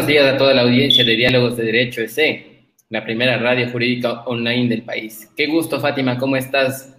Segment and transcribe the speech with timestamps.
[0.00, 4.22] Buenos días a toda la audiencia de Diálogos de Derecho EC, la primera radio jurídica
[4.22, 5.30] online del país.
[5.36, 6.96] Qué gusto, Fátima, ¿cómo estás?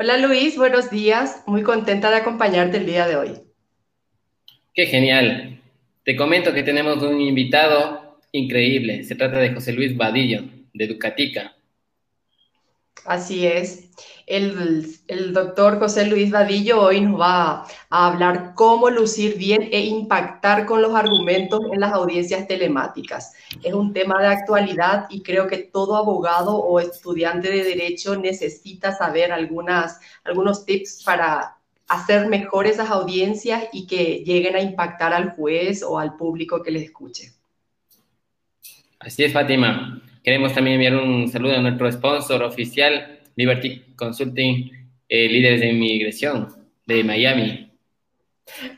[0.00, 1.44] Hola Luis, buenos días.
[1.46, 3.30] Muy contenta de acompañarte el día de hoy.
[4.74, 5.60] Qué genial.
[6.02, 9.04] Te comento que tenemos un invitado increíble.
[9.04, 11.53] Se trata de José Luis Vadillo, de Ducatica.
[13.04, 13.90] Así es.
[14.26, 20.64] El, doctor José Luis Vadillo hoy nos va a hablar cómo lucir bien e impactar
[20.64, 23.34] con los argumentos en las audiencias telemáticas.
[23.62, 28.92] Es un tema de actualidad y creo que todo abogado o estudiante de derecho necesita
[28.92, 35.82] saber algunos tips para hacer mejor esas audiencias y que lleguen a impactar al juez
[35.82, 37.32] o al público que les escuche.
[38.98, 40.00] Así es, Fátima.
[40.24, 44.72] Queremos también enviar un saludo a nuestro sponsor oficial, Liberty Consulting,
[45.06, 46.48] eh, líderes de inmigración
[46.86, 47.70] de Miami.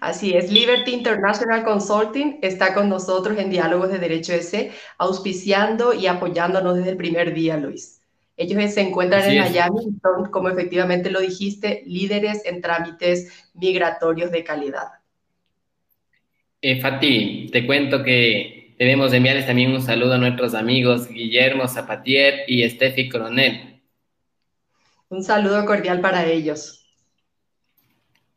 [0.00, 6.08] Así es, Liberty International Consulting está con nosotros en Diálogos de Derecho S, auspiciando y
[6.08, 8.03] apoyándonos desde el primer día, Luis.
[8.36, 14.32] Ellos se encuentran en Miami y son, como efectivamente lo dijiste, líderes en trámites migratorios
[14.32, 14.88] de calidad.
[16.60, 22.44] Eh, Fati, te cuento que Debemos enviarles también un saludo a nuestros amigos Guillermo Zapatier
[22.47, 23.81] y Steffi Coronel.
[25.09, 26.84] Un saludo cordial para ellos.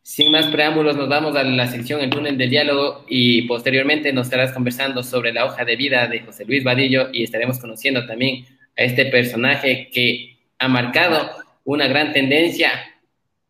[0.01, 4.28] Sin más preámbulos, nos vamos a la sección El túnel del diálogo y posteriormente nos
[4.28, 8.45] estarás conversando sobre la hoja de vida de José Luis Vadillo y estaremos conociendo también
[8.78, 11.31] a este personaje que ha marcado
[11.66, 12.72] una gran tendencia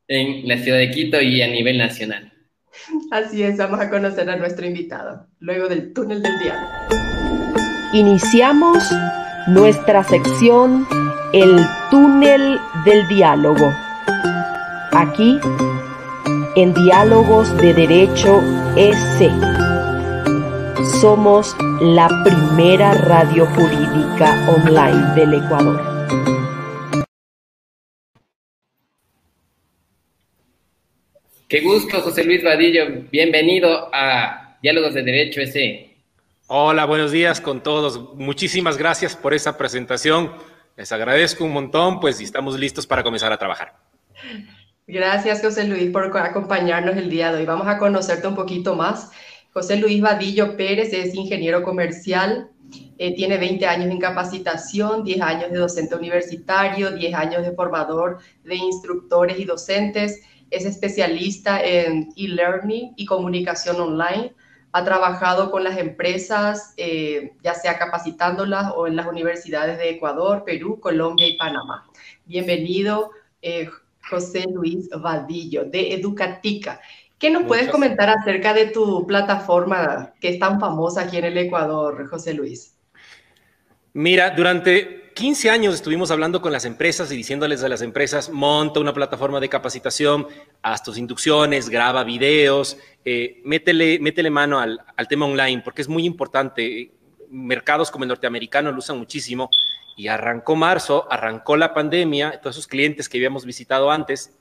[0.07, 2.33] en la ciudad de Quito y a nivel nacional.
[3.11, 6.69] Así es, vamos a conocer a nuestro invitado, luego del túnel del diálogo.
[7.93, 8.83] Iniciamos
[9.47, 10.87] nuestra sección
[11.33, 11.59] El
[11.89, 13.71] túnel del diálogo.
[14.91, 15.39] Aquí,
[16.55, 18.41] en Diálogos de Derecho
[18.75, 19.31] S.
[20.99, 25.98] Somos la primera radio jurídica online del Ecuador.
[31.49, 32.85] Qué gusto, José Luis Vadillo.
[33.11, 35.95] Bienvenido a Diálogos de Derecho S.
[36.45, 38.13] Hola, buenos días con todos.
[38.13, 40.31] Muchísimas gracias por esa presentación.
[40.77, 43.73] Les agradezco un montón, pues y estamos listos para comenzar a trabajar.
[44.85, 47.45] Gracias, José Luis, por acompañarnos el día de hoy.
[47.47, 49.09] Vamos a conocerte un poquito más.
[49.51, 52.51] José Luis Vadillo Pérez es ingeniero comercial,
[52.99, 58.19] eh, tiene 20 años en capacitación, 10 años de docente universitario, 10 años de formador
[58.43, 60.21] de instructores y docentes
[60.51, 64.33] es especialista en e-learning y comunicación online.
[64.71, 70.43] Ha trabajado con las empresas, eh, ya sea capacitándolas o en las universidades de Ecuador,
[70.45, 71.85] Perú, Colombia y Panamá.
[72.25, 73.11] Bienvenido,
[73.41, 73.69] eh,
[74.09, 76.79] José Luis Vadillo, de Educatica.
[77.17, 81.37] ¿Qué nos puedes comentar acerca de tu plataforma que es tan famosa aquí en el
[81.37, 82.77] Ecuador, José Luis?
[83.93, 88.79] Mira, durante 15 años estuvimos hablando con las empresas y diciéndoles a las empresas, monta
[88.79, 90.25] una plataforma de capacitación,
[90.61, 94.79] haz tus inducciones, graba videos, eh, métele, métele, mano al,
[95.09, 96.93] tema online, porque es muy importante.
[97.29, 99.49] Mercados como el norteamericano lo usan muchísimo
[99.97, 104.39] y arrancó marzo, arrancó la pandemia, todos esos clientes que habíamos visitado antes,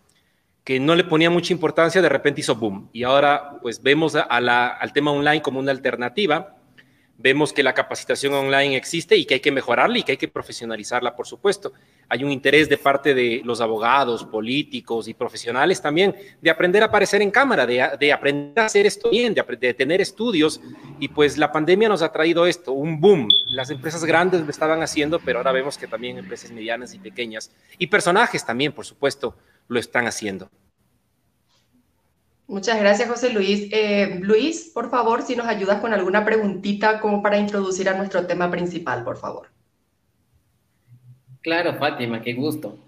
[0.62, 2.88] que no le ponía mucha importancia, de repente hizo boom.
[2.93, 6.55] Y ahora pues vemos al tema online como una alternativa
[7.20, 10.29] Vemos que la capacitación online existe y que hay que mejorarla y que hay que
[10.29, 11.73] profesionalizarla, por supuesto.
[12.09, 16.87] Hay un interés de parte de los abogados, políticos y profesionales también de aprender a
[16.87, 20.61] aparecer en cámara, de, aprender a hacer esto bien, de, de, tener estudios.
[21.00, 23.29] Y pues la pandemia nos ha traído esto, un boom.
[23.47, 27.50] Las empresas grandes lo estaban haciendo, pero ahora vemos que también empresas medianas y pequeñas
[27.79, 29.35] y personajes también, por supuesto,
[29.67, 30.49] lo están haciendo.
[32.49, 33.69] Muchas gracias, José Luis.
[33.71, 38.27] Eh, Luis, por favor, si nos ayudas con alguna preguntita como para introducir a nuestro
[38.27, 39.49] tema principal, por favor.
[41.43, 42.79] Claro, Fátima, qué gusto.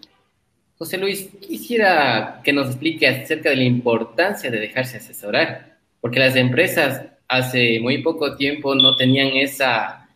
[0.79, 6.37] José Luis, quisiera que nos explique acerca de la importancia de dejarse asesorar, porque las
[6.37, 10.09] empresas hace muy poco tiempo no tenían esa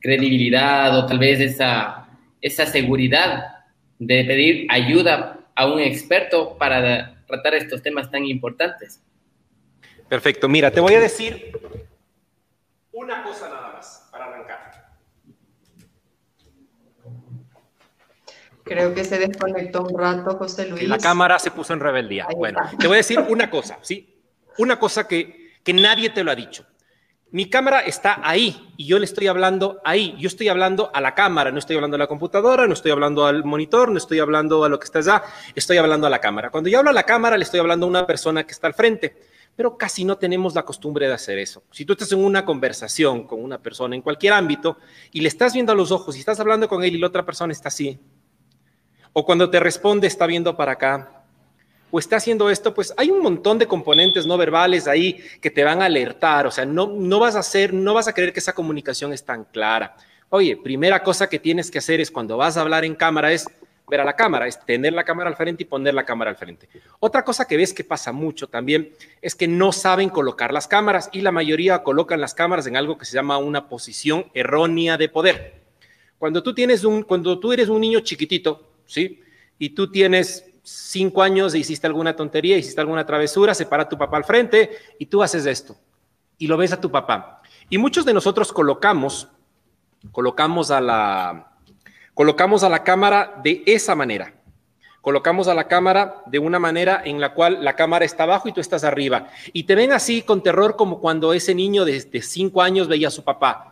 [0.00, 2.08] credibilidad o tal vez esa,
[2.42, 3.42] esa seguridad
[3.98, 9.00] de pedir ayuda a un experto para tratar estos temas tan importantes.
[10.08, 11.52] Perfecto, mira, te voy a decir
[12.92, 14.72] una cosa nada más para arrancar.
[18.64, 20.88] Creo que se desconectó un rato, José Luis.
[20.88, 22.26] La cámara se puso en rebeldía.
[22.36, 24.22] bueno, te voy a decir una cosa, ¿sí?
[24.58, 26.66] Una cosa que, que nadie te lo ha dicho.
[27.32, 30.14] Mi cámara está ahí y yo le estoy hablando ahí.
[30.18, 33.24] Yo estoy hablando a la cámara, no estoy hablando a la computadora, no estoy hablando
[33.24, 35.22] al monitor, no estoy hablando a lo que está allá,
[35.54, 36.50] estoy hablando a la cámara.
[36.50, 38.74] Cuando yo hablo a la cámara, le estoy hablando a una persona que está al
[38.74, 39.16] frente.
[39.56, 41.62] pero casi no tenemos la costumbre de hacer eso.
[41.70, 44.78] Si tú estás en una conversación con una persona en cualquier ámbito
[45.10, 47.24] y le estás viendo a los ojos y estás hablando con él y la otra
[47.24, 47.98] persona está así,
[49.12, 51.21] o cuando te responde está viendo para acá,
[51.92, 55.62] o está haciendo esto, pues hay un montón de componentes no verbales ahí que te
[55.62, 58.40] van a alertar, o sea, no, no vas a hacer, no vas a creer que
[58.40, 59.94] esa comunicación es tan clara.
[60.30, 63.46] Oye, primera cosa que tienes que hacer es cuando vas a hablar en cámara es
[63.86, 66.38] ver a la cámara, es tener la cámara al frente y poner la cámara al
[66.38, 66.66] frente.
[66.98, 71.10] Otra cosa que ves que pasa mucho también es que no saben colocar las cámaras
[71.12, 75.10] y la mayoría colocan las cámaras en algo que se llama una posición errónea de
[75.10, 75.60] poder.
[76.16, 79.20] Cuando tú tienes un, cuando tú eres un niño chiquitito, ¿sí?
[79.58, 84.16] Y tú tienes cinco años hiciste alguna tontería, hiciste alguna travesura, se para tu papá
[84.16, 85.76] al frente y tú haces esto
[86.38, 87.42] y lo ves a tu papá.
[87.68, 89.28] Y muchos de nosotros colocamos,
[90.12, 91.52] colocamos a la,
[92.14, 94.34] Colocamos a la cámara de esa manera.
[95.00, 98.52] Colocamos a la cámara de una manera en la cual la cámara está abajo y
[98.52, 99.28] tú estás arriba.
[99.52, 103.10] Y te ven así con terror como cuando ese niño de, cinco años veía a
[103.10, 103.71] su papá.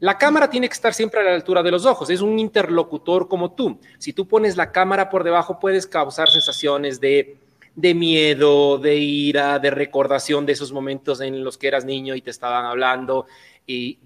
[0.00, 3.26] La cámara tiene que estar siempre a la altura de los ojos, es un interlocutor
[3.26, 3.80] como tú.
[3.98, 7.36] Si tú pones la cámara por debajo, puedes causar sensaciones de,
[7.74, 12.30] miedo, de ira, de recordación de esos momentos en los que eras niño y te
[12.30, 13.26] estaban hablando.
[13.66, 13.98] Y,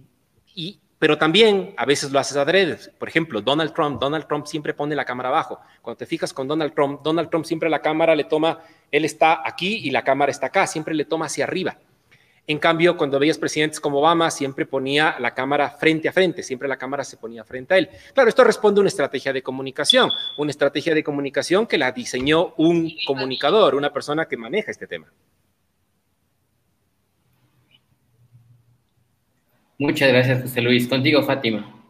[0.55, 2.79] y pero también a veces lo haces adrede.
[2.97, 5.59] Por ejemplo, Donald Trump, Donald Trump siempre pone la cámara abajo.
[5.83, 8.61] Cuando te fijas con Donald Trump, Donald Trump siempre la cámara le toma,
[8.91, 11.77] él está aquí y la cámara está acá, siempre le toma hacia arriba.
[12.47, 16.69] En cambio, cuando veías presidentes como Obama, siempre ponía la cámara frente a frente, siempre
[16.69, 17.89] la cámara se ponía frente a él.
[18.15, 22.55] Claro, esto responde a una estrategia de comunicación, una estrategia de comunicación que la diseñó
[22.57, 25.07] un comunicador, una persona que maneja este tema.
[29.79, 30.89] Muchas gracias, José Luis.
[30.89, 31.83] Contigo, Fátima.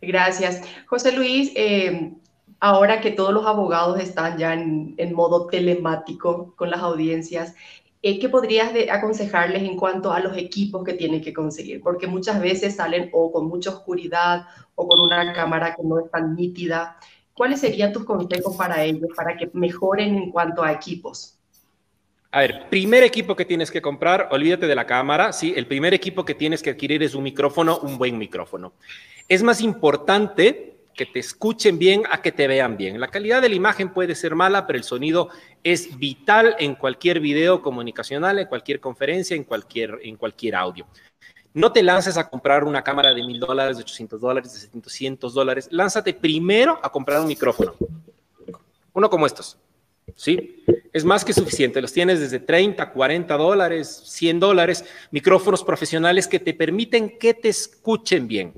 [0.00, 0.62] Gracias.
[0.86, 2.12] José Luis, eh,
[2.58, 7.54] ahora que todos los abogados están ya en, modo telemático con las audiencias,
[8.02, 11.80] eh, ¿qué podrías aconsejarles en cuanto a los equipos que tienen que conseguir?
[11.82, 16.10] Porque muchas veces salen o con mucha oscuridad o con una cámara que no es
[16.10, 16.96] tan nítida.
[17.34, 21.36] ¿Cuáles serían tus consejos para ellos, para que mejoren en cuanto a equipos?
[22.32, 25.52] A ver, primer equipo que tienes que comprar, olvídate de la cámara, ¿sí?
[25.56, 28.72] El primer equipo que tienes que adquirir es un micrófono, un buen micrófono.
[29.28, 33.00] Es más importante que te escuchen bien a que te vean bien.
[33.00, 35.28] La calidad de la imagen puede ser mala, pero el sonido
[35.62, 40.86] es vital en cualquier video comunicacional, en cualquier conferencia, en cualquier, en cualquier audio.
[41.52, 45.34] No te lances a comprar una cámara de mil dólares, de 800 dólares, de 700
[45.34, 45.68] dólares.
[45.70, 47.74] Lánzate primero a comprar un micrófono.
[48.92, 49.58] Uno como estos.
[50.14, 50.64] ¿sí?
[50.92, 51.80] Es más que suficiente.
[51.80, 57.48] Los tienes desde 30, 40 dólares, 100 dólares, micrófonos profesionales que te permiten que te
[57.48, 58.52] escuchen bien.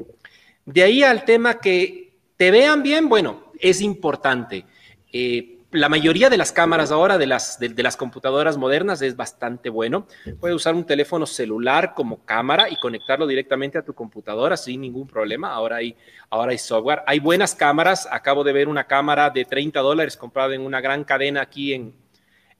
[0.64, 2.11] De ahí al tema que
[2.42, 4.64] te vean bien, bueno, es importante.
[5.12, 9.70] Eh, la mayoría de las cámaras ahora de las, de, las computadoras modernas es bastante
[9.70, 10.08] bueno.
[10.40, 15.06] Puedes usar un teléfono celular como cámara y conectarlo directamente a tu computadora sin ningún
[15.06, 15.52] problema.
[15.52, 15.94] Ahora hay,
[16.30, 17.04] ahora hay software.
[17.06, 18.08] Hay buenas cámaras.
[18.10, 21.94] Acabo de ver una cámara de 30 dólares comprada en una gran cadena aquí en,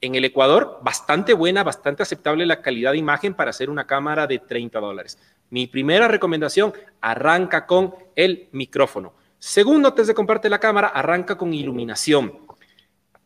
[0.01, 0.79] en el Ecuador.
[0.85, 5.19] Bastante buena, bastante aceptable la calidad de imagen para hacer una cámara de 30 dólares.
[5.51, 9.21] Mi primera recomendación, arranca con el micrófono.
[9.45, 12.33] Segundo, antes de comprarte la cámara, arranca con iluminación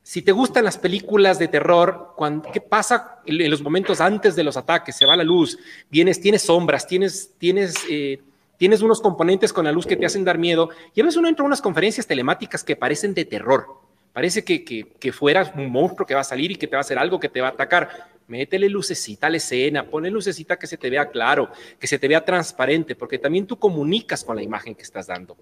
[0.07, 2.15] si te gustan las películas de terror,
[2.53, 4.95] ¿qué pasa en los momentos antes de los ataques?
[4.95, 5.59] Se va la luz,
[5.91, 8.21] vienes, tienes sombras, tienes, tienes, eh,
[8.57, 10.71] tienes unos componentes con la luz que te hacen dar miedo.
[10.95, 13.67] Y a veces uno entra a unas conferencias telemáticas que parecen de terror.
[14.13, 16.79] Parece que, que, que fueras un monstruo que va a salir y que te va
[16.79, 18.07] a hacer algo, que te va a atacar.
[18.29, 22.07] Métele lucecita a la escena, ponle lucecita que se te vea claro, que se te
[22.07, 25.37] vea transparente, porque también tú comunicas con la imagen que estás dando.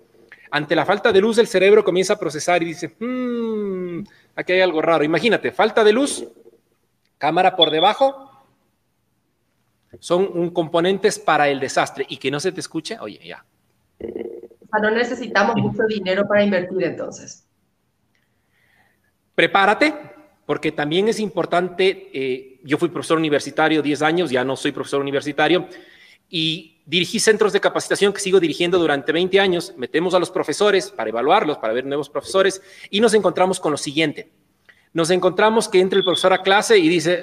[0.55, 4.05] Ante la falta de luz, el cerebro comienza a procesar y dice, hmm,
[4.37, 5.03] aquí hay algo raro.
[5.03, 6.29] Imagínate, falta de luz,
[7.19, 8.31] cámara por debajo,
[9.99, 13.45] son un componentes para el desastre y que no se te escuche, oye, ya.
[13.99, 17.45] O sea, no necesitamos mucho dinero para invertir entonces.
[19.35, 19.93] Prepárate,
[20.47, 25.01] porque también es importante, eh, yo fui profesor universitario 10 años, ya no soy profesor
[25.01, 25.67] universitario,
[26.29, 29.75] y dirigí centros de capacitación que sigo dirigiendo durante 20 años.
[29.77, 32.61] Metemos a los profesores para evaluarlos, para ver nuevos profesores,
[32.91, 34.31] y nos encontramos con lo siguiente.
[34.93, 37.21] Nos encontramos que entra el profesor a clase y dice,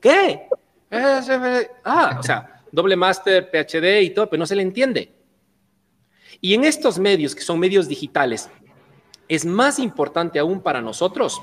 [0.00, 0.48] ¿qué?
[1.84, 5.12] Ah, o sea, doble máster, PhD y todo, pero no se le entiende.
[6.40, 8.48] Y en estos medios, que son medios digitales,
[9.28, 11.40] es más importante aún para nosotros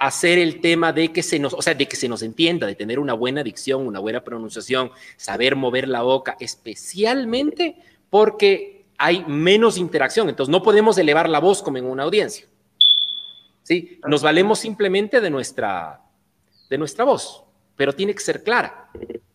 [0.00, 2.74] hacer el tema de que se nos, o sea, de que se nos entienda, de
[2.74, 7.76] tener una buena dicción, una buena pronunciación, saber mover la boca, especialmente
[8.10, 12.46] porque hay menos interacción, entonces no podemos elevar la voz como en una audiencia.
[13.62, 13.98] ¿Sí?
[14.06, 16.02] Nos valemos simplemente de nuestra
[16.68, 17.44] de nuestra voz,
[17.76, 18.90] pero tiene que ser clara.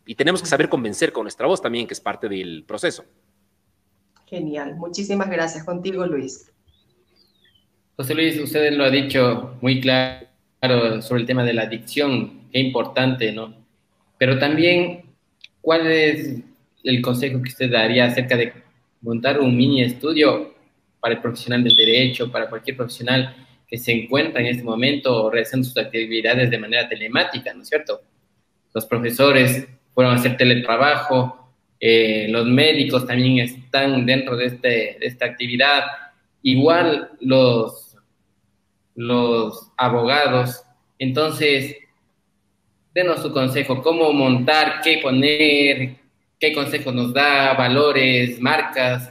[0.06, 3.06] Y tenemos que saber convencer con nuestra voz también, que es parte del proceso.
[4.26, 4.76] Genial.
[4.76, 5.64] Muchísimas gracias.
[5.64, 6.52] Contigo, Luis.
[7.96, 10.29] José Luis, usted lo ha dicho muy claro
[11.02, 13.56] sobre el tema de la adicción, qué importante, ¿no?
[14.18, 15.04] Pero también,
[15.62, 16.40] ¿cuál es
[16.84, 18.54] el consejo que usted daría acerca de
[19.02, 20.54] montar un mini estudio
[21.00, 23.36] para el profesional del derecho, para cualquier profesional
[23.68, 28.02] que se encuentra en este momento realizando sus actividades de manera telemática, ¿no es cierto?
[28.74, 35.06] Los profesores fueron a hacer teletrabajo, eh, los médicos también están dentro de, este, de
[35.06, 35.84] esta actividad,
[36.42, 37.89] igual los,
[39.00, 40.62] los abogados.
[40.98, 41.78] Entonces,
[42.94, 45.96] denos su consejo, cómo montar, qué poner,
[46.38, 49.10] qué consejos nos da, valores, marcas.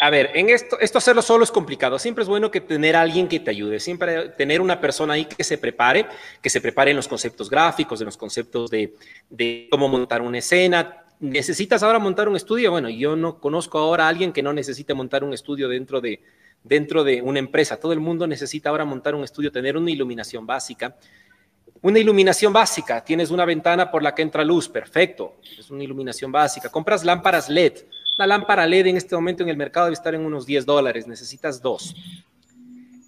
[0.00, 1.98] A, ver, en esto, esto hacerlo solo es complicado.
[1.98, 5.26] Siempre es bueno que tener a alguien que te ayude, siempre tener una persona ahí
[5.26, 6.06] que se prepare,
[6.40, 8.94] que se prepare en los conceptos gráficos, en los conceptos de,
[9.28, 11.04] de cómo montar una escena.
[11.20, 12.70] ¿Necesitas ahora montar un estudio?
[12.70, 16.20] Bueno, yo no conozco ahora a alguien que no necesite montar un estudio dentro de,
[16.64, 17.78] dentro de una empresa.
[17.78, 20.96] Todo el mundo necesita ahora montar un estudio, tener una iluminación básica.
[21.82, 26.32] Una iluminación básica, tienes una ventana por la que entra luz, perfecto, es una iluminación
[26.32, 26.70] básica.
[26.70, 27.74] Compras lámparas LED,
[28.16, 31.06] la lámpara LED en este momento en el mercado debe estar en unos 10 dólares,
[31.06, 31.94] necesitas dos.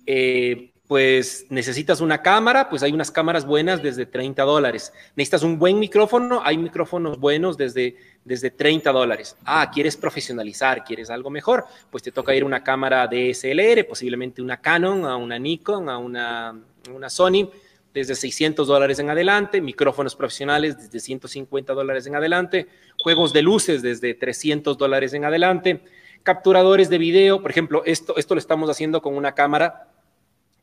[0.05, 4.93] Eh, pues necesitas una cámara, pues hay unas cámaras buenas desde 30 dólares.
[5.17, 9.37] Necesitas un buen micrófono, hay micrófonos buenos desde, desde 30 dólares.
[9.45, 14.43] Ah, quieres profesionalizar, quieres algo mejor, pues te toca ir a una cámara DSLR, posiblemente
[14.43, 16.61] una Canon, a una Nikon, a una,
[16.93, 17.49] una Sony
[17.95, 22.67] desde 600 dólares en adelante, micrófonos profesionales desde 150 dólares en adelante,
[22.99, 25.85] juegos de luces desde 300 dólares en adelante,
[26.25, 29.93] capturadores de video, por ejemplo, esto, esto lo estamos haciendo con una cámara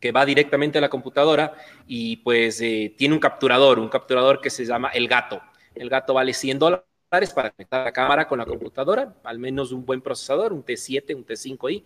[0.01, 1.53] que va directamente a la computadora
[1.87, 5.41] y pues eh, tiene un capturador, un capturador que se llama El Gato.
[5.73, 6.92] El Gato vale 100 dólares
[7.33, 11.25] para conectar la cámara con la computadora, al menos un buen procesador, un T7, un
[11.25, 11.83] T5i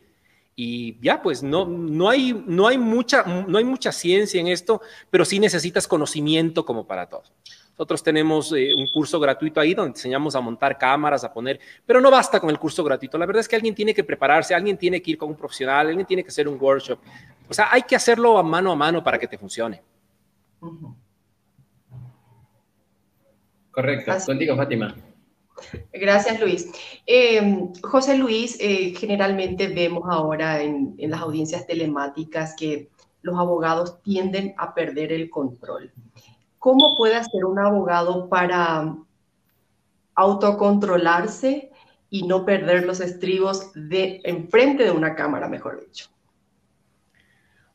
[0.55, 4.81] y ya, pues no, no, hay, no, hay mucha, no hay mucha ciencia en esto,
[5.11, 7.31] pero sí necesitas conocimiento como para todos.
[7.71, 12.01] Nosotros tenemos eh, un curso gratuito ahí donde enseñamos a montar cámaras, a poner, pero
[12.01, 13.19] no basta con el curso gratuito.
[13.19, 15.87] La verdad es que alguien tiene que prepararse, alguien tiene que ir con un profesional,
[15.87, 16.97] alguien tiene que hacer un workshop.
[17.47, 19.83] O sea, hay que hacerlo a mano a mano para que te funcione.
[23.69, 24.11] Correcto.
[24.25, 24.95] Contigo, Fátima.
[25.91, 26.69] Gracias, Luis.
[27.05, 32.89] Eh, José Luis, eh, generalmente vemos ahora en, las audiencias telemáticas que
[33.21, 35.91] los abogados tienden a perder el control.
[36.59, 38.95] ¿Cómo puede hacer un abogado para
[40.15, 41.71] autocontrolarse
[42.09, 46.09] y no perder los estribos de enfrente de una cámara, mejor dicho?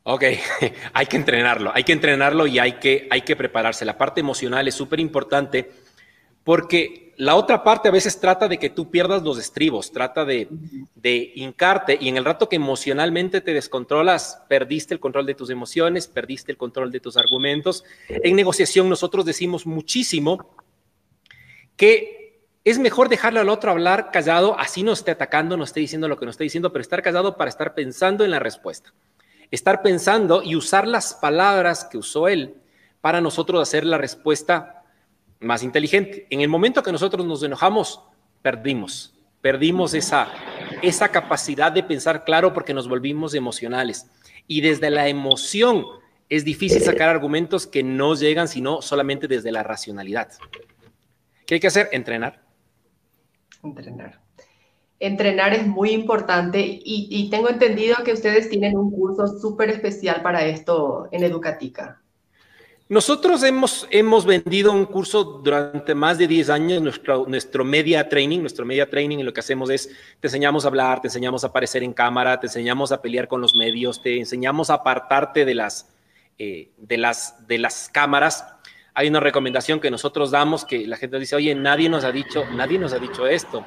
[0.05, 0.25] Ok,
[0.95, 3.85] hay que entrenarlo, hay que entrenarlo y hay que, hay que prepararse.
[3.85, 5.71] La parte emocional es súper importante
[6.45, 10.49] porque la otra parte a veces trata de que tú pierdas los estribos, trata de,
[10.95, 15.51] de, hincarte y en el rato que emocionalmente te descontrolas, perdiste el control de tus
[15.51, 17.85] emociones, perdiste el control de tus argumentos.
[18.09, 20.57] En negociación nosotros decimos muchísimo
[21.77, 22.23] que
[22.65, 26.17] es mejor dejarle al otro hablar callado, así no esté atacando, no esté diciendo lo
[26.17, 28.93] que no esté diciendo, pero estar callado para estar pensando en la respuesta.
[29.51, 32.55] Estar pensando y usar las palabras que usó él
[33.01, 34.82] para nosotros hacer la respuesta
[35.43, 36.27] más inteligente.
[36.31, 38.01] En el momento que nosotros nos enojamos,
[38.43, 40.29] perdimos, perdimos esa,
[40.83, 44.11] esa capacidad de pensar claro porque nos volvimos emocionales.
[44.47, 45.85] Y desde la emoción
[46.29, 50.31] es difícil sacar argumentos que no llegan sino solamente desde la racionalidad.
[51.47, 51.89] ¿Qué hay que hacer?
[51.93, 52.43] Entrenar.
[53.63, 54.21] Entrenar.
[54.99, 60.23] Entrenar es muy importante y, y tengo entendido que ustedes tienen un curso súper especial
[60.23, 62.02] para esto en Educatica.
[62.93, 68.41] Nosotros hemos, hemos vendido un curso durante más de 10 años, nuestro, nuestro media training,
[68.41, 69.89] nuestro media training y lo que hacemos es,
[70.21, 73.41] te enseñamos a hablar, te enseñamos a aparecer en cámara, te enseñamos a pelear con
[73.41, 75.89] los medios, te enseñamos a apartarte de las,
[76.39, 78.47] eh, de las, de las cámaras.
[78.93, 82.45] Hay una recomendación que nosotros damos que la gente dice, oye, nadie nos ha dicho,
[82.55, 83.65] nadie nos ha dicho esto.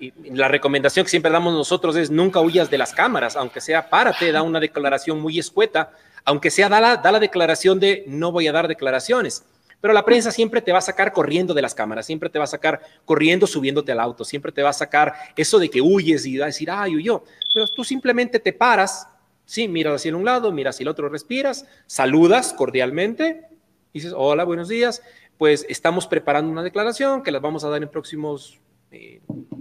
[0.00, 3.88] Y la recomendación que siempre damos nosotros es nunca huyas de las cámaras, aunque sea
[3.88, 5.92] párate, da una declaración muy escueta,
[6.24, 9.44] aunque sea da la, declaración de no voy a dar declaraciones.
[9.80, 12.44] Pero la prensa siempre te va a sacar corriendo de las cámaras, siempre te va
[12.44, 16.24] a sacar corriendo subiéndote al auto, siempre te va a sacar eso de que huyes
[16.24, 17.22] y va a decir, ay, huyó.
[17.52, 19.06] Pero tú simplemente te paras,
[19.44, 23.46] sí, miras hacia un lado, miras hacia el otro, respiras, saludas cordialmente,
[23.92, 25.02] dices, hola, buenos días,
[25.36, 28.60] pues estamos preparando una declaración que las vamos a dar en próximos
[28.94, 29.20] eh,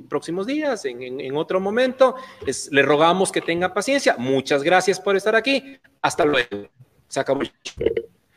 [0.10, 2.16] próximos días, en, otro momento.
[2.72, 4.16] le rogamos que tenga paciencia.
[4.18, 5.78] Muchas gracias por estar aquí.
[6.02, 6.70] Hasta luego.
[7.08, 7.42] Se acabó.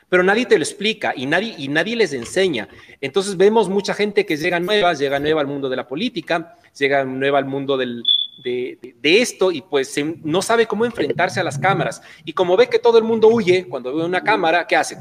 [0.09, 2.69] pero nadie te lo explica y nadie, y nadie les enseña.
[3.01, 7.05] Entonces vemos mucha gente que llega nueva, llega nueva al mundo de la política, llega
[7.05, 8.03] nueva al mundo del,
[8.43, 12.03] de, esto y pues no sabe cómo enfrentarse a las cámaras.
[12.25, 14.99] Y como ve que todo el mundo huye cuando ve una cámara, ¿qué hacen?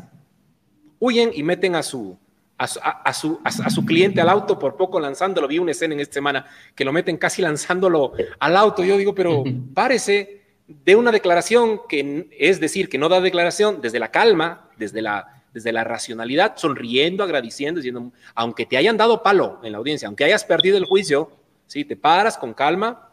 [1.00, 2.18] Huyen y meten a su,
[2.58, 2.68] a
[3.14, 5.48] su, a, su, cliente al auto, por poco lanzándolo.
[5.48, 8.84] Vi una escena en esta semana que lo meten casi lanzándolo al auto.
[8.84, 9.44] Yo digo, pero
[9.74, 15.02] párese de una declaración que es decir, que no da declaración desde la calma, desde
[15.02, 20.08] la, desde la racionalidad, sonriendo, agradeciendo, diciendo, aunque te hayan dado palo en la audiencia,
[20.08, 21.32] aunque hayas perdido el juicio,
[21.68, 21.84] ¿sí?
[21.84, 23.10] te paras con calma.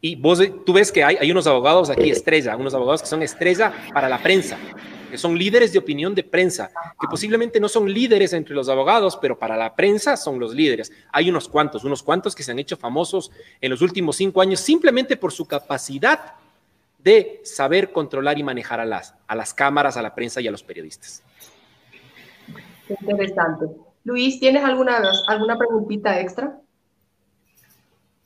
[0.00, 3.22] Y vos, tú ves que hay, hay unos abogados aquí estrella, unos abogados que son
[3.22, 4.58] estrella para la prensa,
[5.10, 6.70] que son líderes de opinión de prensa,
[7.00, 10.92] que posiblemente no son líderes entre los abogados, pero para la prensa son los líderes.
[11.12, 14.60] Hay unos cuantos, unos cuantos que se han hecho famosos en los últimos cinco años
[14.60, 16.34] simplemente por su capacidad
[16.98, 20.50] de saber controlar y manejar a las, a las cámaras, a la prensa y a
[20.50, 21.22] los periodistas.
[22.88, 23.66] Interesante.
[24.04, 26.60] Luis, ¿tienes alguna, alguna preguntita extra?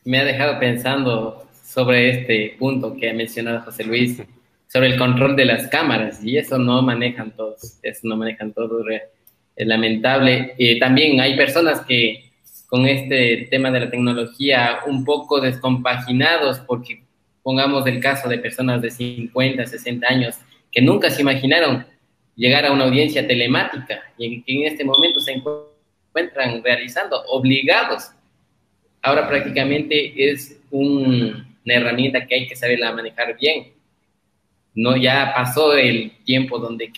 [0.04, 4.22] Me ha dejado pensando sobre este punto que ha mencionado José Luis,
[4.72, 8.86] sobre el control de las cámaras, y eso no manejan todos, eso no manejan todos,
[9.56, 10.54] es lamentable.
[10.56, 12.30] y también hay personas que
[12.66, 17.02] con este tema de la tecnología un poco descompaginados porque
[17.42, 20.36] Pongamos el caso de personas de 50, 60 años
[20.70, 21.86] que nunca se imaginaron
[22.36, 28.10] llegar a una audiencia telemática y que en este momento se encuentran realizando obligados.
[29.02, 33.72] Ahora prácticamente es una herramienta que hay que saberla manejar bien.
[34.74, 36.92] No ya pasó el tiempo donde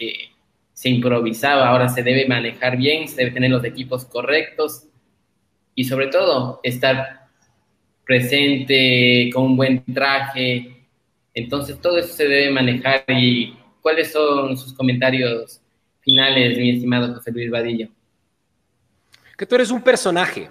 [0.72, 4.84] se improvisaba, ahora se debe manejar bien, se debe tener los equipos correctos
[5.74, 7.28] y sobre todo estar
[8.04, 10.86] presente, con un buen traje.
[11.34, 13.04] Entonces todo eso se debe manejar.
[13.08, 15.60] ¿Y cuáles son sus comentarios
[16.00, 17.88] finales, mi estimado José Luis Vadillo?
[19.36, 20.50] Que tú eres un personaje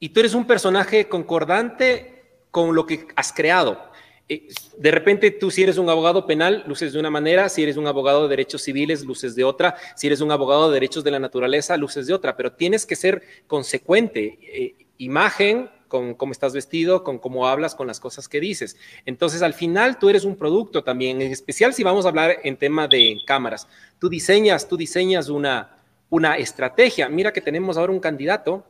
[0.00, 3.91] y tú eres un personaje concordante con lo que has creado.
[4.28, 7.76] Eh, de repente tú si eres un abogado penal, luces de una manera, si eres
[7.76, 11.10] un abogado de derechos civiles, luces de otra, si eres un abogado de derechos de
[11.10, 14.38] la naturaleza, luces de otra, pero tienes que ser consecuente.
[14.42, 18.78] Eh, imagen, con cómo estás vestido, con cómo hablas, con las cosas que dices.
[19.04, 22.56] Entonces, al final, tú eres un producto también, en especial si vamos a hablar en
[22.56, 23.68] tema de cámaras.
[23.98, 25.76] Tú diseñas, tú diseñas una,
[26.08, 27.10] una estrategia.
[27.10, 28.64] Mira que tenemos ahora un candidato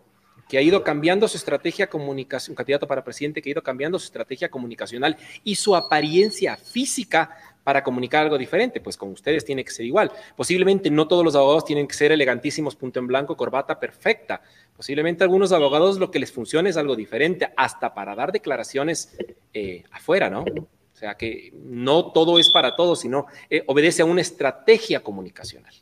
[0.52, 3.98] que ha ido cambiando su estrategia comunicación, un candidato para presidente que ha ido cambiando
[3.98, 7.30] su estrategia comunicacional y su apariencia física
[7.64, 10.12] para comunicar algo diferente, pues con ustedes tiene que ser igual.
[10.36, 14.42] Posiblemente no todos los abogados tienen que ser elegantísimos, punto en blanco, corbata perfecta.
[14.76, 19.16] Posiblemente algunos abogados lo que les funcione es algo diferente, hasta para dar declaraciones
[19.54, 20.40] eh, afuera, ¿no?
[20.40, 25.72] O sea que no todo es para todos, sino eh, obedece a una estrategia comunicacional.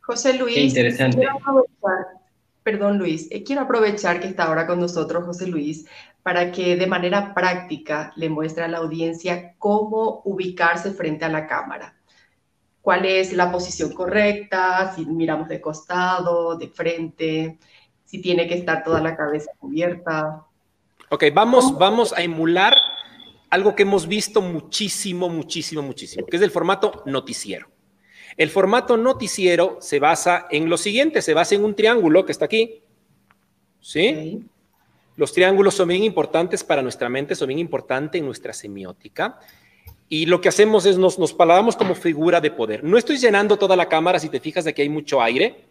[0.00, 1.28] José Luis, interesante.
[2.62, 5.86] Perdón Luis, eh, quiero aprovechar que está ahora con nosotros José Luis
[6.22, 11.46] para que de manera práctica le muestre a la audiencia cómo ubicarse frente a la
[11.46, 11.96] cámara.
[12.80, 14.92] ¿Cuál es la posición correcta?
[14.94, 17.58] Si miramos de costado, de frente,
[18.04, 20.44] si tiene que estar toda la cabeza cubierta.
[21.08, 22.74] Ok, vamos, vamos a emular
[23.50, 27.68] algo que hemos visto muchísimo, muchísimo, muchísimo, que es el formato noticiero.
[28.36, 32.46] El formato noticiero se basa en lo siguiente, se basa en un triángulo que está
[32.46, 32.82] aquí,
[33.80, 34.42] ¿sí?
[35.16, 39.38] Los triángulos son bien importantes para nuestra mente, son bien importantes en nuestra semiótica.
[40.08, 42.82] Y lo que hacemos es nos, nos palabamos como figura de poder.
[42.82, 45.64] No estoy llenando toda la cámara, si te fijas, aquí hay mucho aire.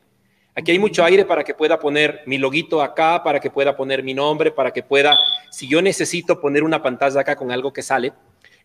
[0.54, 4.04] Aquí hay mucho aire para que pueda poner mi loguito acá, para que pueda poner
[4.04, 5.18] mi nombre, para que pueda,
[5.50, 8.12] si yo necesito poner una pantalla acá con algo que sale.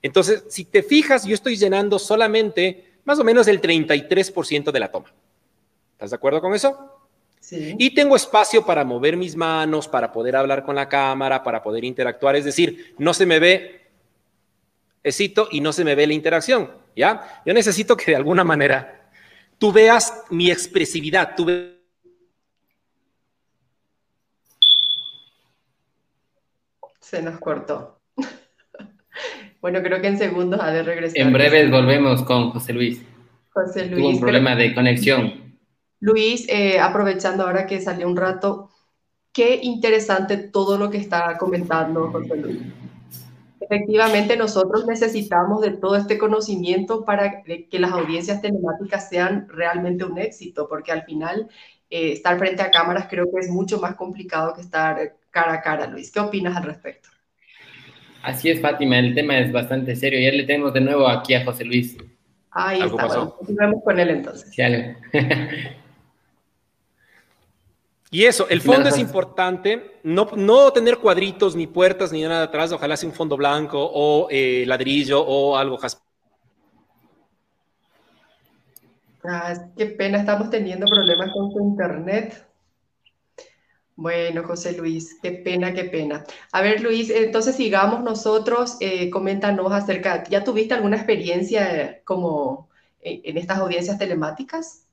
[0.03, 4.91] Entonces, si te fijas, yo estoy llenando solamente más o menos el 33% de la
[4.91, 5.15] toma.
[5.93, 6.93] ¿Estás de acuerdo con eso?
[7.51, 11.85] Y tengo espacio para mover mis manos, para poder hablar con la cámara, para poder
[11.85, 12.35] interactuar.
[12.35, 13.87] Es decir, no se me ve
[15.05, 16.71] éxito y no se me ve la interacción.
[16.97, 17.43] ¿Ya?
[17.47, 19.09] Yo necesito que de alguna manera
[19.59, 21.47] tú veas mi expresividad, tú
[27.01, 27.96] Se nos cortó.
[29.67, 31.19] Bueno, creo que en segundos ha de regresar.
[31.19, 33.03] En breve volvemos con José Luis.
[33.49, 33.97] José Luis.
[33.97, 35.57] Tuvo un problema de conexión.
[35.99, 38.71] Luis, eh, aprovechando ahora que salió un rato,
[39.33, 42.59] qué interesante todo lo que está comentando José Luis.
[43.59, 50.17] Efectivamente, nosotros necesitamos de todo este conocimiento para que las audiencias telemáticas sean realmente un
[50.17, 51.51] éxito, porque al final
[51.91, 55.61] eh, estar frente a cámaras creo que es mucho más complicado que estar cara a
[55.61, 55.89] cara.
[55.89, 57.16] Luis, ¿qué opinas al respecto?
[58.27, 60.19] Así es, Fátima, el tema es bastante serio.
[60.19, 61.97] Ya le tenemos de nuevo aquí a José Luis.
[62.51, 64.53] Ahí está, bueno, continuemos con él entonces.
[64.53, 64.63] Sí,
[68.11, 72.73] Y eso, el fondo es importante, no, no tener cuadritos, ni puertas, ni nada atrás,
[72.73, 75.79] ojalá sea un fondo blanco o eh, ladrillo o algo.
[79.25, 82.45] Ah, qué pena, estamos teniendo problemas con tu internet.
[83.97, 86.23] Bueno, José Luis, qué pena, qué pena.
[86.53, 92.69] A ver, Luis, entonces sigamos nosotros, eh, coméntanos acerca, ¿ya tuviste alguna experiencia como
[93.01, 94.87] en estas audiencias telemáticas?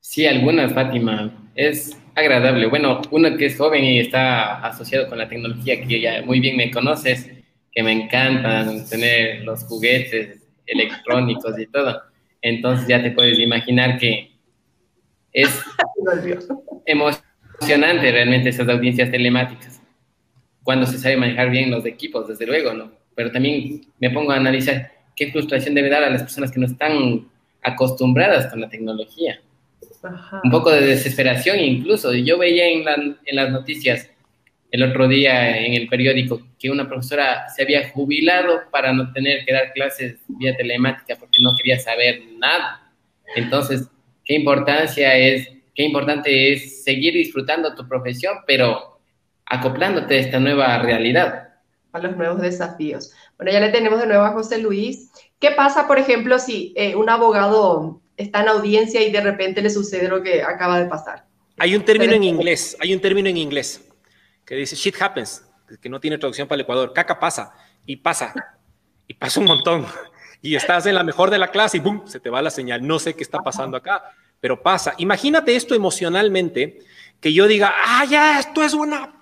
[0.00, 1.30] Sí, algunas, Fátima.
[1.54, 2.66] Es agradable.
[2.68, 6.56] Bueno, uno que es joven y está asociado con la tecnología, que ya muy bien
[6.56, 7.28] me conoces,
[7.72, 12.00] que me encantan tener los juguetes electrónicos y todo.
[12.40, 14.30] Entonces ya te puedes imaginar que
[15.32, 15.60] es
[16.86, 17.25] emocionante
[17.60, 19.80] realmente esas audiencias telemáticas.
[20.62, 22.92] Cuando se sabe manejar bien los equipos, desde luego, ¿no?
[23.14, 26.66] Pero también me pongo a analizar qué frustración debe dar a las personas que no
[26.66, 27.26] están
[27.62, 29.40] acostumbradas con la tecnología
[30.44, 32.14] un poco de desesperación incluso.
[32.14, 32.84] Yo veía en,
[33.32, 34.10] las noticias
[34.70, 39.44] el otro día en el periódico que una profesora se había jubilado para no tener
[39.44, 42.92] que dar clases vía telemática porque no quería saber nada.
[43.34, 43.88] Entonces,
[44.24, 48.98] qué importancia es, qué importante es seguir disfrutando tu profesión, pero
[49.44, 51.50] acoplándote a esta nueva realidad.
[51.92, 53.12] A los nuevos desafíos.
[53.36, 55.12] Bueno, ya le tenemos de nuevo a José Luis.
[55.38, 59.70] ¿Qué pasa, por ejemplo, si eh, un abogado está en audiencia y de repente le
[59.70, 61.26] sucede lo que acaba de pasar.
[61.58, 63.86] Hay un término en inglés, hay un término en inglés
[64.44, 65.44] que dice shit happens,
[65.80, 66.92] que no tiene traducción para el Ecuador.
[66.92, 67.52] Caca pasa
[67.84, 68.34] y pasa
[69.06, 69.86] y pasa un montón.
[70.42, 72.86] Y estás en la mejor de la clase y boom, se te va la señal.
[72.86, 74.94] No sé qué está pasando acá, pero pasa.
[74.98, 76.78] Imagínate esto emocionalmente,
[77.20, 79.12] que yo diga, ah, ya, esto es una...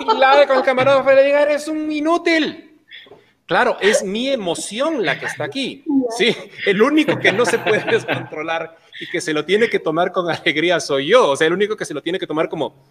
[0.00, 2.66] Y la con el camarógrafo le diga, eres un inútil.
[3.46, 5.84] Claro, es mi emoción la que está aquí.
[6.16, 10.12] Sí, el único que no se puede descontrolar y que se lo tiene que tomar
[10.12, 11.30] con alegría soy yo.
[11.30, 12.84] O sea, el único que se lo tiene que tomar como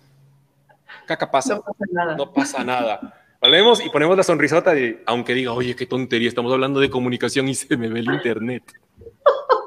[1.06, 1.56] caca pasa.
[1.56, 2.16] No pasa nada.
[2.16, 3.22] No pasa nada.
[3.42, 7.50] Volvemos y ponemos la sonrisota de, aunque diga, oye, qué tontería, estamos hablando de comunicación
[7.50, 8.64] y se me ve el internet.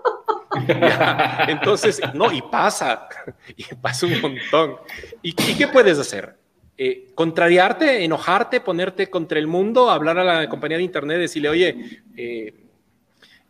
[1.48, 3.08] entonces, no, y pasa,
[3.56, 4.76] y pasa un montón.
[5.22, 6.36] ¿Y, ¿Y qué puedes hacer?
[6.80, 12.02] Eh, contrariarte, enojarte, ponerte contra el mundo, hablar a la compañía de internet, decirle, oye,
[12.16, 12.54] eh,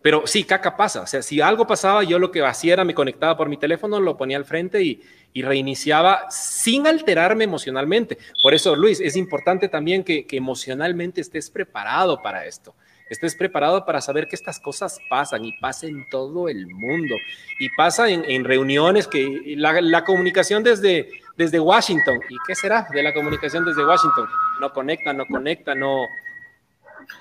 [0.00, 1.02] pero sí, caca pasa.
[1.02, 4.00] O sea, si algo pasaba, yo lo que hacía era me conectaba por mi teléfono,
[4.00, 5.02] lo ponía al frente y,
[5.34, 8.18] reiniciaba sin alterarme emocionalmente.
[8.42, 12.74] Por eso, Luis, es importante también que, emocionalmente estés preparado para esto.
[13.10, 17.14] Estés preparado para saber que estas cosas pasan y pasan en todo el mundo.
[17.58, 22.20] Y pasa en, reuniones que la comunicación desde desde Washington.
[22.28, 24.28] ¿Y qué será de la comunicación desde Washington?
[24.60, 26.04] No conecta, no conecta, no.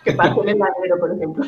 [0.03, 1.45] Que pase el heladero, por ejemplo.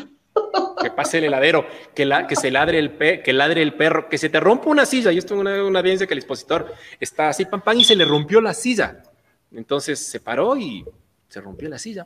[0.82, 4.08] Que pase el heladero, que, la, que se ladre el, pe, que ladre el perro,
[4.08, 5.12] que se te rompa una silla.
[5.12, 7.95] Yo estuve en una, una audiencia que el expositor está así, pam, pam, y se
[7.95, 9.04] le rompió la silla.
[9.52, 10.86] Entonces se paró y
[11.28, 12.06] se rompió la silla.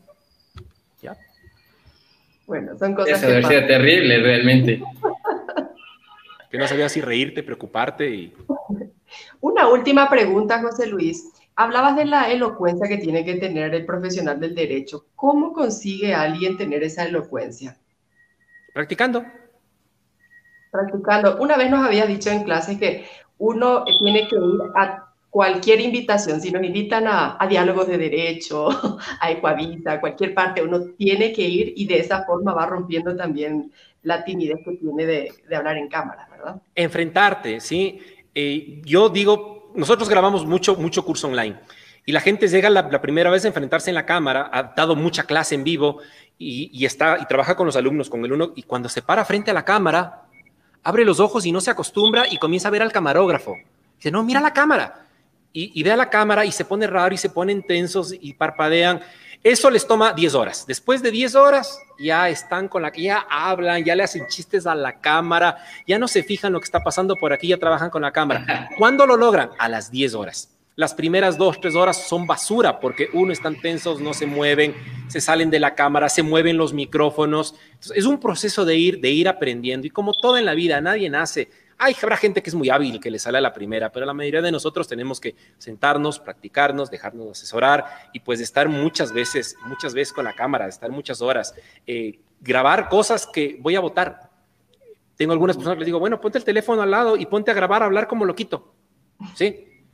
[1.01, 1.17] ¿Ya?
[2.45, 4.81] Bueno, son cosas Eso debe ser terrible, realmente.
[6.49, 8.31] Que no sabías si reírte, preocuparte y...
[9.41, 11.31] Una última pregunta, José Luis.
[11.55, 15.07] Hablabas de la elocuencia que tiene que tener el profesional del derecho.
[15.15, 17.75] ¿Cómo consigue alguien tener esa elocuencia?
[18.71, 19.25] Practicando.
[20.71, 21.37] Practicando.
[21.41, 23.05] Una vez nos había dicho en clase que
[23.39, 25.02] uno tiene que ir a
[25.33, 28.69] cualquier invitación, si nos invitan a, diálogos de derecho,
[29.19, 33.15] a Ecuavita, a cualquier parte, uno tiene que ir y de esa forma va rompiendo
[33.15, 33.71] también
[34.03, 36.61] la timidez que tiene de, de hablar en cámara, ¿verdad?
[36.75, 37.99] Enfrentarte, sí.
[38.35, 41.55] Eh, yo digo, nosotros grabamos mucho, mucho curso online
[42.05, 45.23] y la gente llega la, primera vez a enfrentarse en la cámara, ha dado mucha
[45.23, 45.97] clase en vivo
[46.37, 49.49] y, está, y trabaja con los alumnos, con el uno, y cuando se para frente
[49.49, 50.25] a la cámara,
[50.83, 53.55] abre los ojos y no se acostumbra y comienza a ver al camarógrafo.
[53.95, 55.03] Dice, no, mira la cámara.
[55.53, 58.33] Y, y ve a la cámara y se pone raro y se ponen tensos y
[58.33, 59.01] parpadean.
[59.43, 60.65] Eso les toma 10 horas.
[60.65, 64.65] Después de 10 horas ya están con la que ya hablan, ya le hacen chistes
[64.65, 67.89] a la cámara, ya no se fijan lo que está pasando por aquí, ya trabajan
[67.89, 68.69] con la cámara.
[68.77, 69.49] ¿Cuándo lo logran?
[69.59, 70.49] A las 10 horas.
[70.75, 74.73] Las primeras dos, tres horas son basura porque uno están tensos, no se mueven,
[75.07, 77.53] se salen de la cámara, se mueven los micrófonos.
[77.93, 81.09] es un proceso de ir, de ir aprendiendo y como todo en la vida, nadie
[81.09, 84.05] nace hay, habrá gente que es muy hábil, que le sale a la primera, pero
[84.05, 89.55] la mayoría de nosotros tenemos que sentarnos, practicarnos, dejarnos asesorar y pues estar muchas veces,
[89.65, 91.55] muchas veces con la cámara, estar muchas horas,
[91.85, 94.31] eh, grabar cosas que voy a votar.
[95.15, 97.53] Tengo algunas personas que les digo, bueno, ponte el teléfono al lado y ponte a
[97.53, 98.73] grabar, a hablar como loquito.
[99.35, 99.85] ¿Sí?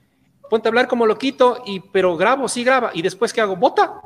[0.50, 2.92] Ponte a hablar como loquito, y, pero grabo, sí graba.
[2.94, 3.56] ¿Y después qué hago?
[3.56, 4.02] Vota.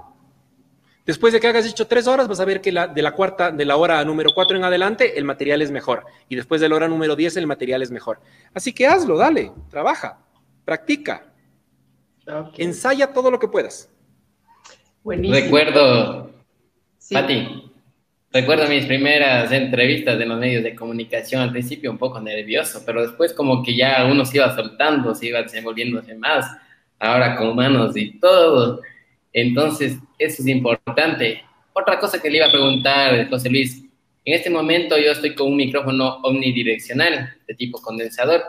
[1.05, 3.51] Después de que hagas hecho tres horas, vas a ver que la, de la cuarta,
[3.51, 6.05] de la hora número cuatro en adelante, el material es mejor.
[6.29, 8.21] Y después de la hora número diez, el material es mejor.
[8.53, 10.19] Así que hazlo, dale, trabaja,
[10.63, 11.25] practica.
[12.57, 13.89] Ensaya todo lo que puedas.
[15.03, 15.35] Buenísimo.
[15.35, 16.31] Recuerdo,
[17.11, 17.69] Pati,
[18.31, 23.01] recuerdo mis primeras entrevistas en los medios de comunicación, al principio un poco nervioso, pero
[23.01, 26.49] después como que ya uno se iba soltando, se iba desenvolviéndose más,
[26.97, 28.79] ahora con manos y todo
[29.33, 31.41] entonces, eso es importante.
[31.73, 33.83] Otra cosa que le iba a preguntar, José Luis,
[34.25, 38.43] en este momento yo estoy con un micrófono omnidireccional de tipo condensador.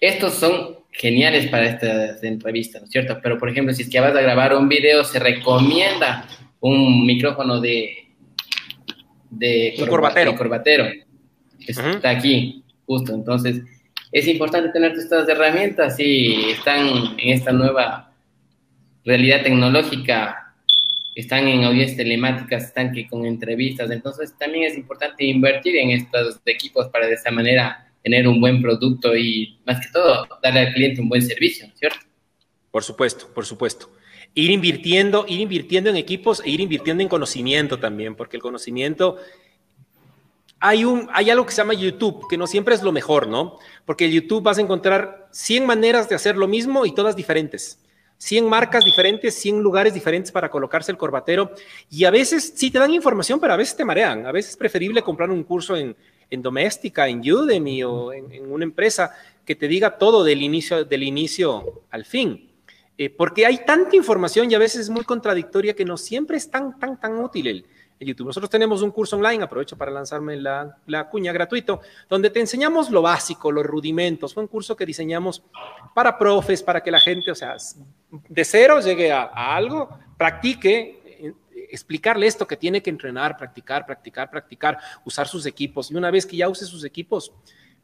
[0.00, 3.18] Estos son geniales para estas entrevistas, ¿no es cierto?
[3.22, 6.28] Pero, por ejemplo, si es que vas a grabar un video, se recomienda
[6.60, 8.08] un micrófono de...
[9.30, 10.36] de corbatero.
[10.36, 10.86] corbatero
[11.64, 13.12] que está aquí, justo.
[13.14, 13.62] Entonces,
[14.12, 18.09] es importante tener estas herramientas y están en esta nueva
[19.04, 20.54] realidad tecnológica,
[21.14, 26.40] están en audiencias telemáticas, están que con entrevistas, entonces también es importante invertir en estos
[26.46, 30.72] equipos para de esa manera tener un buen producto y más que todo darle al
[30.72, 31.98] cliente un buen servicio, ¿cierto?
[32.70, 33.90] Por supuesto, por supuesto.
[34.34, 39.16] Ir invirtiendo, ir invirtiendo en equipos e ir invirtiendo en conocimiento también, porque el conocimiento
[40.60, 43.58] hay, un, hay algo que se llama YouTube, que no siempre es lo mejor, ¿no?
[43.84, 47.80] Porque en YouTube vas a encontrar 100 maneras de hacer lo mismo y todas diferentes.
[48.20, 51.52] 100 marcas diferentes, 100 lugares diferentes para colocarse el corbatero.
[51.88, 54.26] Y a veces sí te dan información, pero a veces te marean.
[54.26, 55.96] A veces es preferible comprar un curso en,
[56.28, 59.10] en doméstica, en Udemy o en, una empresa
[59.46, 62.50] que te diga todo del inicio, del inicio al fin.
[62.98, 66.50] Eh, porque hay tanta información y a veces es muy contradictoria que no siempre es
[66.50, 67.66] tan, tan, tan útil el,
[68.06, 68.26] YouTube.
[68.26, 72.90] Nosotros tenemos un curso online, aprovecho para lanzarme la, la, cuña gratuito, donde te enseñamos
[72.90, 74.32] lo básico, los rudimentos.
[74.32, 75.42] Fue un curso que diseñamos
[75.94, 77.56] para profes, para que la gente, o sea,
[78.10, 81.34] de cero llegue a, algo, practique, eh,
[81.70, 85.90] explicarle esto que tiene que entrenar, practicar, practicar, practicar, usar sus equipos.
[85.90, 87.32] Y una vez que ya use sus equipos,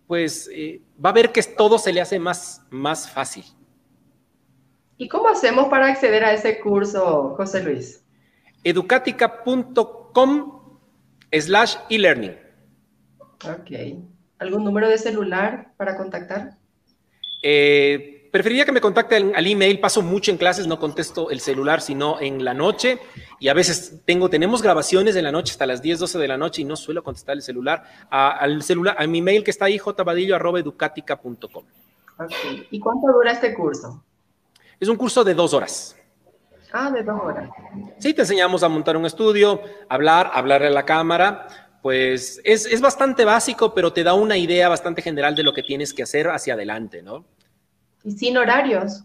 [0.06, 3.44] pues eh, va a ver que todo se le hace más, más fácil.
[4.96, 8.02] ¿Y cómo hacemos para acceder a ese curso, José Luis?
[8.64, 10.05] educatica.com
[11.32, 12.36] slash e-learning.
[13.44, 13.70] Ok.
[14.38, 16.56] ¿Algún número de celular para contactar?
[17.42, 21.80] Eh, Preferiría que me contacten al email, paso mucho en clases, no contesto el celular,
[21.80, 22.98] sino en la noche.
[23.40, 26.36] Y a veces tengo, tenemos grabaciones en la noche hasta las 10, 12 de la
[26.36, 27.84] noche y no suelo contestar el celular.
[28.10, 31.64] A, al celular, a mi email que está ahí, jbadillo.educatica.com.
[32.18, 32.66] Okay.
[32.70, 34.04] ¿Y cuánto dura este curso?
[34.78, 35.96] Es un curso de dos horas.
[36.72, 37.50] Ah, de dos horas.
[37.98, 41.48] Sí, te enseñamos a montar un estudio, hablar, hablar a la cámara.
[41.82, 45.62] Pues es, es bastante básico, pero te da una idea bastante general de lo que
[45.62, 47.24] tienes que hacer hacia adelante, ¿no?
[48.06, 49.02] y sin horarios.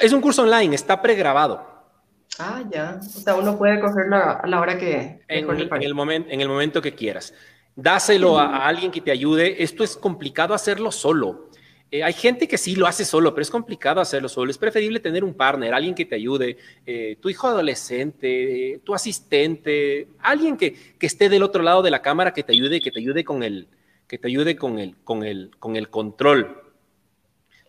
[0.00, 1.68] es un curso online, está pregrabado.
[2.38, 3.00] Ah, ya.
[3.00, 5.20] O sea, uno puede cogerlo a la hora que...
[5.26, 7.34] En, el, en, el momento, en el momento que quieras.
[7.74, 9.62] Dáselo a, alguien que te ayude.
[9.62, 11.49] Esto es complicado hacerlo solo.
[11.92, 14.50] Eh, hay gente que sí lo hace solo, pero es complicado hacerlo solo.
[14.50, 20.08] Es preferible tener un partner, alguien que te ayude, eh, tu hijo adolescente, tu asistente,
[20.20, 23.00] alguien que, que, esté del otro lado de la cámara que te ayude, que te
[23.00, 23.66] ayude con el,
[24.06, 26.60] que te ayude con el, con el, con el control.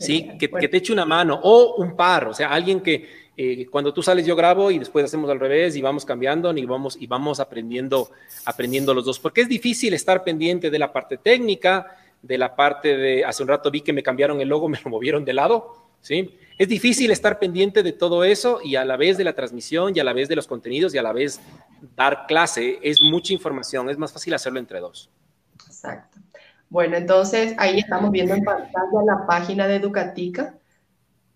[0.01, 0.27] ¿sí?
[0.39, 4.01] Que, te eche una mano o un par, o sea, alguien que eh, cuando tú
[4.01, 7.39] sales yo grabo y después hacemos al revés y vamos cambiando y vamos, y vamos
[7.39, 8.10] aprendiendo,
[8.45, 12.97] aprendiendo los dos, porque es difícil estar pendiente de la parte técnica, de la parte
[12.97, 15.75] de, hace un rato vi que me cambiaron el logo, me lo movieron de lado,
[16.01, 16.38] ¿sí?
[16.57, 19.99] Es difícil estar pendiente de todo eso y a la vez de la transmisión y
[19.99, 21.41] a la vez de los contenidos y a la vez
[21.95, 22.77] dar clase.
[22.84, 25.10] Es mucha información, es más fácil hacerlo entre dos.
[25.65, 26.19] Exacto.
[26.69, 30.55] Bueno, entonces ahí estamos viendo en pantalla la página de Educatica.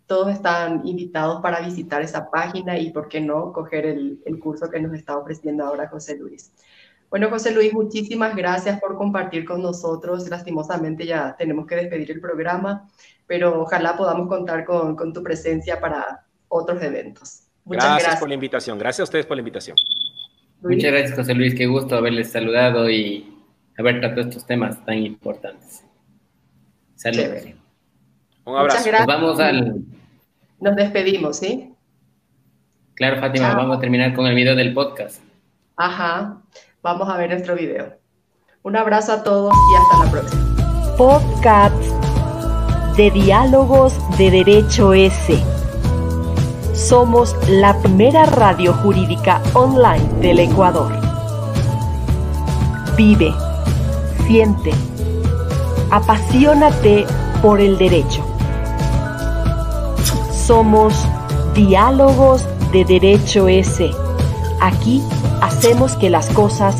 [0.05, 4.79] Todos están invitados para visitar esa página y, ¿por qué no?, coger el, curso que
[4.79, 6.53] nos está ofreciendo ahora José Luis.
[7.09, 10.29] Bueno, José Luis, muchísimas gracias por compartir con nosotros.
[10.29, 12.89] Lastimosamente ya tenemos que despedir el programa,
[13.27, 17.43] pero ojalá podamos contar con, tu presencia para otros eventos.
[17.63, 18.77] Muchas gracias, gracias por la invitación.
[18.79, 19.77] Gracias a ustedes por la invitación.
[20.61, 21.55] Muchas gracias, José Luis.
[21.55, 23.35] Qué gusto haberles saludado y
[23.77, 25.83] haber tratado estos temas tan importantes.
[26.95, 27.45] Saludos.
[28.45, 28.91] Un abrazo.
[28.91, 29.75] Nos vamos al...
[30.59, 31.75] Nos despedimos, ¿sí?
[32.95, 35.21] Claro, Fátima, vamos a terminar con el video del podcast.
[35.75, 36.41] Ajá,
[36.85, 37.97] vamos a ver nuestro video.
[38.61, 40.95] Un abrazo a todos y hasta la próxima.
[40.95, 41.75] Podcast
[42.95, 45.43] de Diálogos de Derecho S.
[46.75, 50.91] Somos la primera radio jurídica online del Ecuador.
[52.95, 53.33] Vive
[54.27, 54.69] siente,
[55.89, 57.07] apasionate
[57.41, 58.23] por el derecho.
[60.31, 60.93] Somos
[61.55, 63.89] diálogos de Derecho S.
[64.61, 65.01] Aquí
[65.45, 66.75] hacemos que las cosas